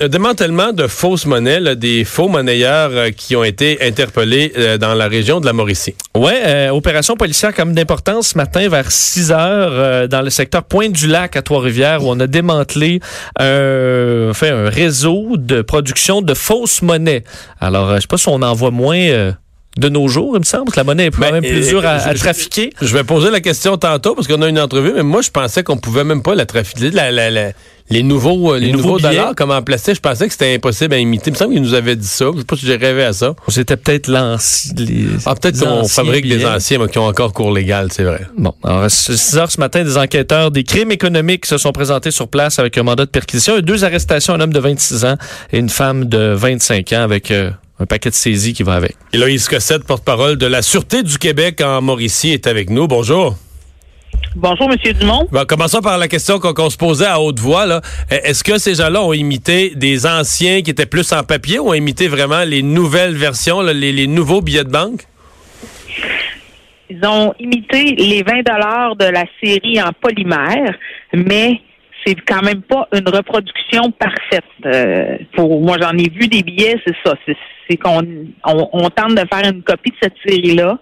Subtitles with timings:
[0.00, 4.94] un démantèlement de fausses monnaies, des faux monnayeurs euh, qui ont été interpellés euh, dans
[4.94, 5.94] la région de la Mauricie.
[6.16, 11.36] Euh, opération policière comme d'importance ce matin vers 6 heures euh, dans le secteur Pointe-du-Lac
[11.36, 13.00] à Trois-Rivières où on a démantelé
[13.40, 17.24] euh, fait, un réseau de production de fausses monnaies.
[17.60, 19.32] Alors, euh, je sais pas si on en voit moins euh,
[19.78, 21.84] de nos jours, il me semble, que la monnaie est quand Ben, même plus dure
[21.84, 22.70] à, je- à je- trafiquer.
[22.80, 25.62] Je vais poser la question tantôt parce qu'on a une entrevue, mais moi, je pensais
[25.62, 26.90] qu'on pouvait même pas la trafiquer.
[26.90, 27.52] La- la- la-
[27.88, 30.94] les nouveaux, euh, les Les nouveaux, dollars, comment en placer, je pensais que c'était impossible
[30.94, 31.30] à imiter.
[31.30, 32.24] Il me semble qu'il nous avait dit ça.
[32.34, 33.34] Je sais pas si j'ai rêvé à ça.
[33.48, 34.72] C'était peut-être l'ancien...
[35.24, 36.46] Ah, peut-être qu'on fabrique des billets.
[36.46, 38.22] anciens, mais qui ont encore cours légal, c'est vrai.
[38.36, 42.10] Bon, alors à 6 heures ce matin, des enquêteurs des crimes économiques se sont présentés
[42.10, 43.60] sur place avec un mandat de perquisition.
[43.60, 45.16] Deux arrestations, un homme de 26 ans
[45.52, 48.96] et une femme de 25 ans avec euh, un paquet de saisies qui va avec.
[49.12, 52.86] Héloïse Cossette, porte-parole de la Sûreté du Québec en Mauricie, est avec nous.
[52.86, 53.36] Bonjour.
[54.34, 55.28] Bonjour, Monsieur Dumont.
[55.48, 57.66] Commençons par la question qu'on se posait à haute voix.
[57.66, 57.80] là.
[58.12, 61.68] Euh, Est-ce que ces gens-là ont imité des anciens qui étaient plus en papier ou
[61.70, 65.02] ont imité vraiment les nouvelles versions, là, les, les nouveaux billets de banque?
[66.88, 70.74] Ils ont imité les 20 dollars de la série en polymère,
[71.12, 71.60] mais
[72.06, 74.44] c'est quand même pas une reproduction parfaite.
[74.64, 77.14] Euh, pour moi, j'en ai vu des billets, c'est ça.
[77.26, 78.00] C'est, qu'on
[78.44, 80.78] on, on tente de faire une copie de cette série-là.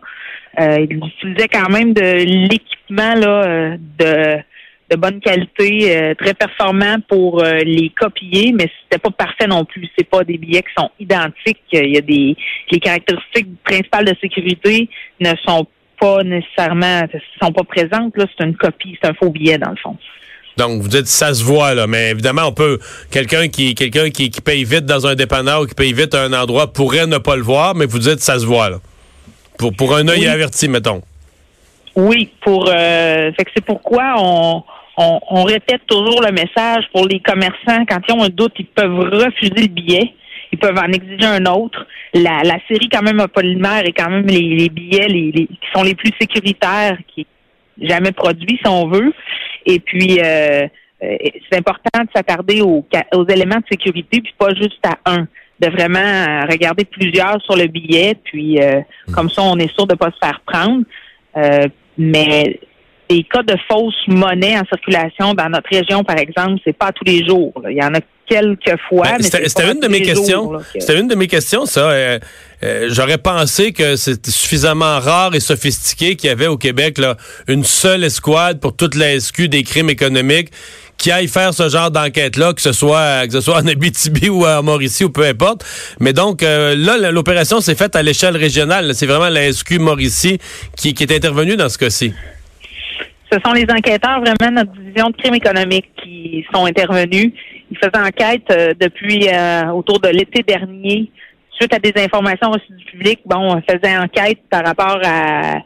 [0.60, 4.42] Euh, ils utilisaient quand même de l'équipement là euh, de
[4.90, 9.64] de bonne qualité, euh, très performant pour euh, les copier, mais c'était pas parfait non
[9.64, 9.88] plus.
[9.96, 11.62] C'est pas des billets qui sont identiques.
[11.72, 12.36] Il y a des
[12.70, 15.66] les caractéristiques principales de sécurité ne sont
[15.98, 17.02] pas nécessairement
[17.42, 18.16] sont pas présentes.
[18.16, 19.96] Là, c'est une copie, c'est un faux billet dans le fond.
[20.56, 22.78] Donc, vous dites ça se voit, là, mais évidemment, on peut.
[23.10, 26.22] Quelqu'un qui quelqu'un qui, qui paye vite dans un dépanneur ou qui paye vite à
[26.22, 28.76] un endroit pourrait ne pas le voir, mais vous dites ça se voit, là.
[29.58, 30.26] Pour, pour un œil Oui.
[30.28, 31.02] averti, mettons.
[31.96, 34.62] Oui, pour euh, fait que c'est pourquoi on,
[34.96, 38.66] on, on répète toujours le message pour les commerçants quand ils ont un doute, ils
[38.66, 40.12] peuvent refuser le billet,
[40.52, 41.86] ils peuvent en exiger un autre.
[42.12, 45.58] La, la série quand même polymère est quand même les, les billets les, les- qui
[45.72, 47.26] sont les plus sécuritaires qui
[47.80, 49.12] jamais produits si on veut.
[49.66, 50.66] Et puis euh,
[51.02, 51.16] euh,
[51.50, 55.26] c'est important de s'attarder aux, aux éléments de sécurité puis pas juste à un
[55.60, 58.80] de vraiment euh, regarder plusieurs sur le billet puis euh,
[59.14, 60.84] comme ça on est sûr de pas se faire prendre.
[61.36, 61.68] Euh,
[61.98, 62.58] mais
[63.08, 67.04] des cas de fausses monnaies en circulation dans notre région, par exemple, c'est pas tous
[67.04, 67.52] les jours.
[67.62, 67.70] là.
[67.70, 69.04] Il y en a quelques fois.
[69.18, 70.52] Ben, C'était une de mes questions.
[70.78, 71.90] C'était une de mes questions, ça.
[71.90, 72.18] Euh,
[72.62, 77.16] euh, J'aurais pensé que c'était suffisamment rare et sophistiqué qu'il y avait au Québec là,
[77.48, 80.50] une seule escouade pour toute la SQ des crimes économiques
[80.96, 84.46] qui aille faire ce genre d'enquête-là, que ce soit que ce soit en Abitibi ou
[84.46, 85.64] en Mauricie ou peu importe.
[86.00, 88.94] Mais donc euh, là, l'opération s'est faite à l'échelle régionale.
[88.94, 90.38] C'est vraiment la SQ Mauricie
[90.76, 92.14] qui, qui est intervenue dans ce cas-ci.
[93.30, 97.32] Ce sont les enquêteurs vraiment de notre division de crimes économiques qui sont intervenus.
[97.70, 101.10] Ils faisaient enquête euh, depuis euh, autour de l'été dernier.
[101.58, 105.58] Suite à des informations reçues du public, bon, on faisait enquête par rapport à,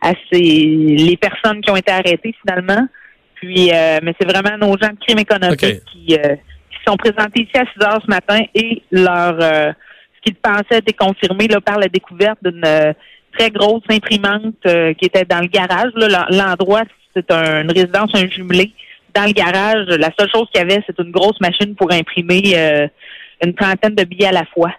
[0.00, 2.86] à ces, les personnes qui ont été arrêtées finalement.
[3.34, 5.82] Puis, euh, mais c'est vraiment nos gens de crimes économiques OK.
[5.92, 9.72] qui, euh, qui sont présentés ici à 6 heures ce matin et leur euh,
[10.16, 12.94] ce qu'ils pensaient était confirmé là, par la découverte d'une
[13.38, 15.90] très grosse imprimante euh, qui était dans le garage.
[16.30, 16.82] L'endroit,
[17.14, 18.72] c'est un- une résidence, un jumelé.
[19.14, 22.42] Dans le garage, la seule chose qu'il y avait, c'est une grosse machine pour imprimer
[22.56, 22.86] euh,
[23.44, 24.72] une trentaine de billets à la fois.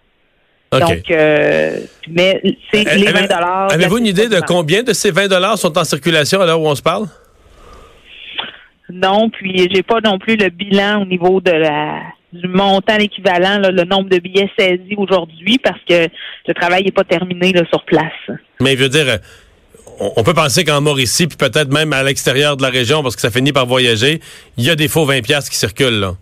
[0.72, 1.80] Donc, euh,
[2.10, 2.42] mais
[2.74, 3.72] c'est Euh, les avez- 20 dollars.
[3.72, 6.68] Avez-vous une idée de combien de ces 20 dollars sont en circulation à l'heure où
[6.68, 7.06] on se parle?
[8.90, 12.02] Non, puis j'ai pas non plus le bilan au niveau de la
[12.34, 16.08] du montant équivalent, là, le nombre de billets saisis aujourd'hui, parce que
[16.48, 18.12] le travail n'est pas terminé là, sur place.
[18.60, 19.18] Mais je veux dire, euh,
[20.00, 23.22] on, peut penser qu'en Mauricie, puis peut-être même à l'extérieur de la région, parce que
[23.22, 24.20] ça finit par voyager,
[24.58, 26.16] il y a des faux 20 piastres qui circulent, là.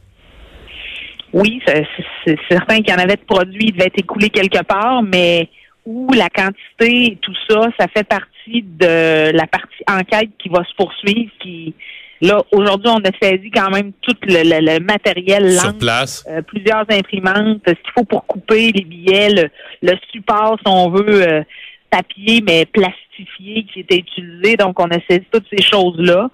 [1.33, 5.01] Oui, c'est certain qu'il y en avait de produits, il devait être écoulé quelque part,
[5.01, 5.49] mais
[5.85, 10.73] où la quantité tout ça, ça fait partie de la partie enquête qui va se
[10.77, 11.31] poursuivre.
[11.41, 11.73] Qui
[12.21, 16.23] là, aujourd'hui, on a saisi quand même tout le, le- le matériel Sur langue, place.
[16.29, 19.49] euh, plusieurs imprimantes, ce qu'il faut pour couper les billets, le,
[19.81, 21.41] le support, si on veut, euh,
[21.89, 22.65] papier, mais
[23.15, 24.55] qui était utilisé.
[24.57, 26.29] Donc, on a saisi toutes ces choses-là.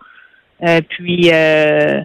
[0.65, 2.01] Euh, puis, euh,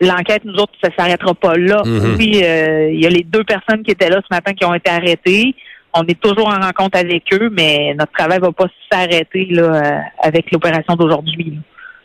[0.00, 1.82] l'enquête, nous autres, ça s'arrêtera pas là.
[1.84, 2.16] Mhm.
[2.18, 4.74] Oui, euh, il y a les deux personnes qui étaient là ce matin qui ont
[4.74, 5.54] été arrêtées.
[5.94, 10.50] On est toujours en rencontre avec eux, mais notre travail va pas s'arrêter là avec
[10.52, 11.58] l'opération d'aujourd'hui.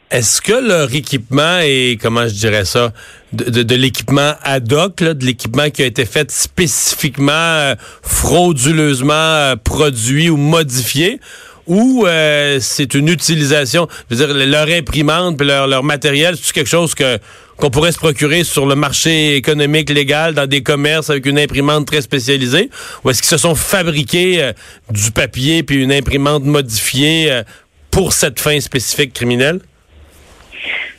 [0.09, 2.91] Est-ce que leur équipement est, comment je dirais ça,
[3.31, 7.75] de, de- de l'équipement ad hoc, là, de l'équipement qui a été fait spécifiquement, euh,
[8.01, 11.19] frauduleusement euh, produit ou modifié,
[11.67, 16.69] ou euh, c'est une utilisation, je veux dire, leur imprimante puis leur, matériel, c'est quelque
[16.69, 17.19] chose que
[17.57, 21.85] qu'on pourrait se procurer sur le marché économique légal dans des commerces avec une imprimante
[21.85, 22.71] très spécialisée?
[23.03, 24.53] Ou est-ce qu'ils se sont fabriqués euh,
[24.89, 27.43] du papier puis une imprimante modifiée euh,
[27.91, 29.59] pour cette fin spécifique criminelle?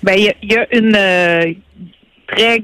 [0.04, 1.56] Ben, il y, a une
[2.28, 2.62] très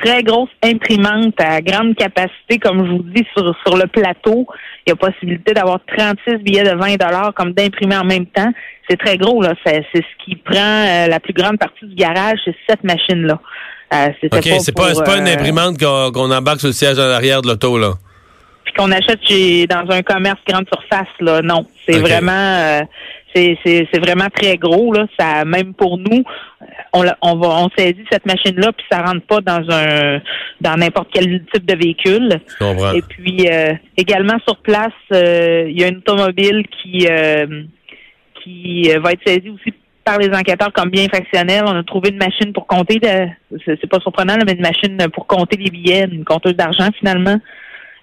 [0.00, 4.46] très grosse imprimante à grande capacité, comme je vous dis, sur, sur le plateau.
[4.86, 8.50] Il y a possibilité d'avoir 36 billets de 20 dollars comme d'imprimer en même temps.
[8.88, 9.54] C'est très gros, là.
[9.64, 13.40] C'est, ce qui prend euh, la plus grande partie du garage, c'est cette machine-là.
[13.94, 17.48] Euh, OK, c'est pas, pas, une imprimante qu'on, embarque sur le siège en arrière de
[17.48, 17.94] l'auto, là.
[18.64, 21.40] Puis qu'on achète chez, dans un commerce grande surface, là.
[21.42, 21.66] Non.
[21.86, 22.82] C'est vraiment
[23.34, 25.06] c'est vraiment très gros là.
[25.18, 26.22] Ça même pour nous,
[26.92, 30.20] on, on va on saisit cette machine là puis ça rentre pas dans un
[30.60, 32.40] dans n'importe quel type de véhicule.
[32.94, 37.64] Et puis euh, également sur place, euh, il y a une automobile qui euh,
[38.42, 39.74] qui va être saisie aussi
[40.04, 41.64] par les enquêteurs comme bien factionnel.
[41.66, 42.98] On a trouvé une machine pour compter,
[43.66, 47.38] c'est pas surprenant, mais une machine pour compter les billets, une compteuse d'argent finalement.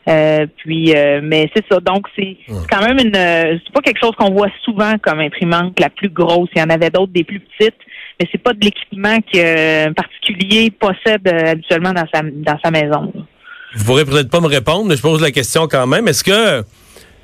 [0.08, 1.80] Euh, puis, euh, mais c'est ça.
[1.80, 2.38] Donc, c'est
[2.70, 3.16] quand même une.
[3.16, 6.50] Euh, c'est pas quelque chose qu'on voit souvent comme imprimante la plus grosse.
[6.56, 7.76] Il y en avait d'autres des plus petites,
[8.20, 13.12] mais c'est pas de l'équipement qu'un particulier possède habituellement dans sa dans sa maison.
[13.76, 16.08] Vous pourrez peut-être pas me répondre, mais je pose la question quand même.
[16.08, 16.64] Est-ce que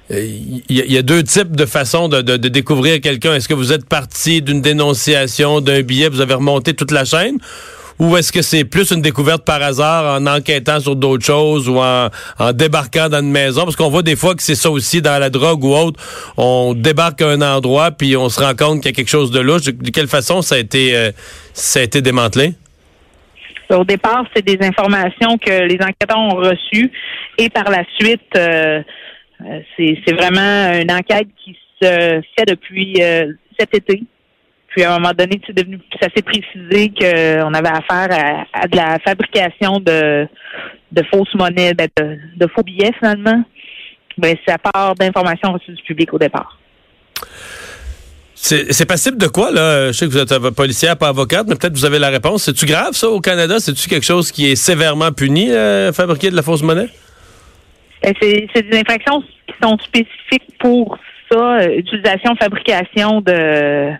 [0.09, 3.33] il y, a deux types de façons de, de découvrir quelqu'un?
[3.35, 7.37] Est-ce que vous êtes parti d'une dénonciation, d'un billet, vous avez remonté toute la chaîne,
[8.01, 11.77] ou est-ce que c'est plus une découverte par hasard en enquêtant sur d'autres choses ou
[11.77, 12.09] en,
[12.51, 13.63] débarquant dans une maison?
[13.63, 15.99] Parce qu'on voit des fois que c'est ça aussi dans la drogue ou autre.
[16.35, 19.29] On débarque à un endroit puis on se rend compte qu'il y a quelque chose
[19.29, 19.65] de louche.
[19.65, 21.11] De quelle façon ça a été, euh,
[21.53, 22.53] ça a été démantelé?
[23.69, 26.91] Au départ, c'est des informations que les enquêteurs ont reçues
[27.37, 28.81] et par la suite, euh,
[29.45, 32.99] euh, c'est vraiment une enquête qui se fait depuis
[33.59, 34.01] cet été.
[34.71, 38.75] Puis à un moment donné, c'est devenu, ça s'est précisé qu'on avait affaire à, de
[38.77, 40.27] la fabrication de,
[40.91, 43.43] de fausses monnaies, ben, de, faux billets finalement.
[44.17, 46.57] Ben, ça part d'informations reçues du public au départ.
[48.33, 49.87] C'est passible de quoi, là?
[49.87, 52.43] Je sais que vous êtes policière, pas avocate, mais peut-être vous avez la réponse.
[52.43, 53.59] C'est-tu grave, ça, au Canada?
[53.59, 56.89] C'est-tu quelque chose qui est sévèrement puni, euh, fabriquer de la fausse monnaie?
[58.01, 60.97] Ben, c'est des infractions qui sont spécifiques pour
[61.31, 63.91] ça, euh, utilisation, fabrication de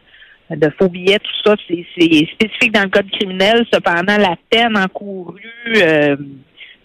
[0.56, 1.86] de faux billets, tout ça, c'est
[2.33, 3.65] spécifique dans le code criminel.
[3.71, 5.42] Cependant, la peine encourue,
[5.77, 6.15] euh,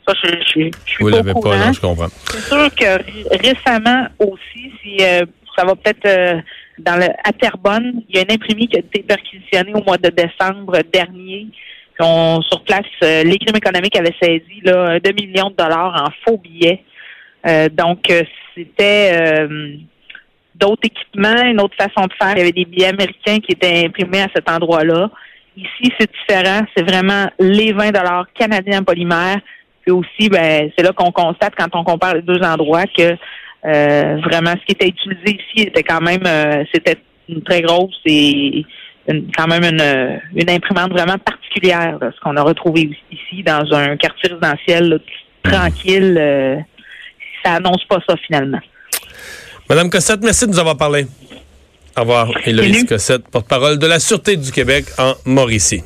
[0.07, 2.09] ça, je, je, je suis Vous l'avez pas, non, je comprends.
[2.09, 5.25] C'est sûr que récemment aussi, si euh,
[5.57, 6.41] ça va peut-être euh,
[6.79, 9.99] dans le à Terrebonne, il y a une imprimée qui a été perquisitionnée au mois
[9.99, 11.49] de décembre dernier.
[11.99, 16.11] On, sur place, euh, les crimes économiques avaient saisi là, 2 millions de dollars en
[16.25, 16.83] faux billets.
[17.73, 18.12] donc,
[18.55, 19.49] c'était
[20.58, 22.32] d'autres équipements, une autre façon de faire.
[22.32, 25.11] Il y avait des billets américains qui étaient imprimés à cet endroit-là.
[25.56, 26.67] Ici, c'est différent.
[26.76, 29.38] C'est vraiment les 20 dollars canadiens en polymère.
[29.82, 33.17] Puis aussi, ben, c'est là qu'on constate quand on compare les deux endroits que
[33.64, 36.99] euh, vraiment ce qui était utilisé ici était quand même euh, c'était
[37.29, 38.64] une très grosse et
[39.37, 44.31] quand même une, une imprimante vraiment particulière, ce qu'on a retrouvé ici dans un quartier
[44.31, 45.00] résidentiel
[45.43, 46.17] tranquille.
[46.19, 46.56] Euh,
[47.44, 48.61] ça annonce pas ça finalement.
[49.69, 51.07] Madame Cossette, merci de nous avoir parlé.
[51.97, 52.31] Au revoir.
[52.45, 55.83] Héloïse Cossette, porte-parole de la Sûreté du Québec en Mauricie.